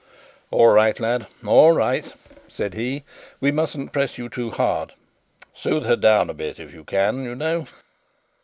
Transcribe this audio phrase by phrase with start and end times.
[0.49, 2.11] "All right, lad, all right,"
[2.47, 3.03] said he.
[3.39, 4.93] "We mustn't press you too hard.
[5.53, 7.67] Soothe her down a bit, if you can, you know.